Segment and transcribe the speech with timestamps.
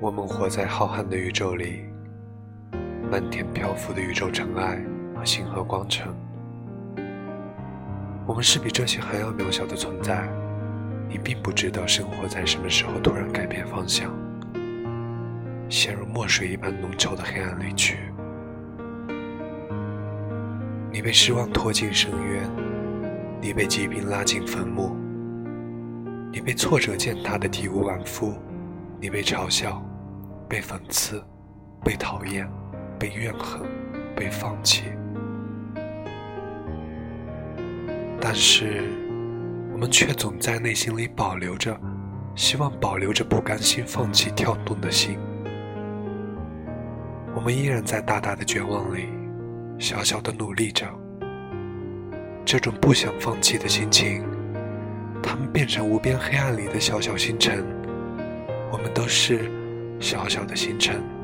[0.00, 1.84] 我们活在浩瀚的宇宙里，
[3.10, 4.82] 漫天漂浮的宇宙尘埃
[5.14, 6.08] 和星河光尘。
[8.26, 10.26] 我们是比这些还要渺小的存在。
[11.06, 14.10] 你并不知道生活在什么时候突然改变方向，
[15.68, 17.98] 陷入墨水一般浓稠的黑暗里去。
[20.90, 22.50] 你被失望拖进深渊，
[23.38, 24.96] 你被疾病拉进坟墓，
[26.32, 28.32] 你被挫折践踏的体无完肤，
[28.98, 29.84] 你被嘲笑。
[30.50, 31.22] 被讽刺，
[31.84, 32.44] 被讨厌，
[32.98, 33.62] 被怨恨，
[34.16, 34.86] 被放弃。
[38.20, 38.82] 但是，
[39.72, 41.78] 我们却总在内心里保留着，
[42.34, 45.16] 希望保留着不甘心放弃跳动的心。
[47.32, 49.08] 我们依然在大大的绝望里，
[49.78, 50.84] 小小的努力着。
[52.44, 54.24] 这种不想放弃的心情，
[55.22, 57.64] 它们变成无边黑暗里的小小星辰。
[58.72, 59.59] 我们都是。
[60.00, 61.19] 小小的星辰。